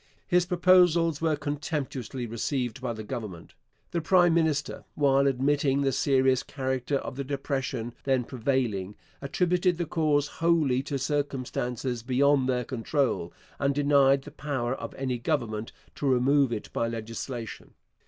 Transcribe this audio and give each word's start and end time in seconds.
His 0.25 0.47
proposals 0.47 1.21
were 1.21 1.35
contemptuously 1.35 2.25
received 2.25 2.81
by 2.81 2.91
the 2.91 3.03
Government. 3.03 3.53
The 3.91 4.01
prime 4.01 4.33
minister, 4.33 4.83
while 4.95 5.27
admitting 5.27 5.81
the 5.83 5.91
serious 5.91 6.41
character 6.41 6.95
of 6.97 7.17
the 7.17 7.23
depression 7.23 7.93
then 8.03 8.23
prevailing, 8.23 8.95
attributed 9.21 9.77
the 9.77 9.85
cause 9.85 10.25
wholly 10.27 10.81
to 10.85 10.97
circumstances 10.97 12.01
beyond 12.01 12.49
their 12.49 12.65
control, 12.65 13.31
and 13.59 13.75
denied 13.75 14.23
the 14.23 14.31
power 14.31 14.73
of 14.73 14.95
any 14.95 15.19
government 15.19 15.71
to 15.97 16.07
remove 16.09 16.51
it 16.51 16.73
by 16.73 16.87
legislation. 16.87 17.75